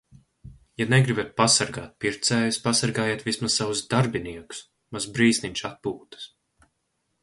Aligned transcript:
Ja 0.81 0.87
negribat 0.93 1.29
pasargāt 1.41 1.91
pircējus, 2.05 2.59
pasargājiet 2.65 3.23
vismaz 3.29 3.61
savus 3.61 3.87
darbiniekus. 3.95 4.67
Mazs 4.97 5.11
brīsniņš 5.19 5.67
atpūtas. 5.75 6.31